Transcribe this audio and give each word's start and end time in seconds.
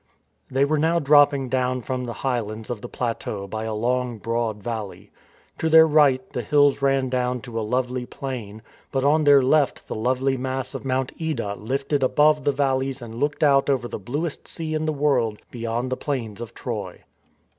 They 0.49 0.65
were 0.65 0.79
now 0.79 0.97
dropping 0.97 1.47
down 1.49 1.83
from 1.83 2.05
the 2.05 2.13
highlands 2.25 2.71
of 2.71 2.81
the 2.81 2.89
plateau 2.89 3.45
by 3.47 3.65
a 3.65 3.73
long, 3.75 4.17
broad 4.17 4.63
valley. 4.63 5.11
To 5.59 5.69
their 5.69 5.85
right 5.85 6.27
the 6.33 6.41
hills 6.41 6.81
ran 6.81 7.07
down 7.07 7.41
to 7.41 7.59
a 7.59 7.61
lovely 7.61 8.07
plain, 8.07 8.63
but 8.91 9.05
on 9.05 9.25
their 9.25 9.43
left 9.43 9.87
the 9.87 9.93
lovely 9.93 10.37
mass 10.37 10.73
of 10.73 10.83
Mount 10.83 11.11
Ida 11.21 11.53
lifted 11.53 12.01
above 12.01 12.45
the 12.45 12.51
valleys 12.51 12.99
and 12.99 13.19
looked 13.19 13.43
out 13.43 13.69
over 13.69 13.87
the 13.87 13.99
bluest 13.99 14.47
sea 14.47 14.73
in 14.73 14.85
the 14.87 14.91
world 14.91 15.37
be 15.51 15.59
yond 15.59 15.91
the 15.91 15.95
plains 15.97 16.41
of 16.41 16.55
Troy. 16.55 17.01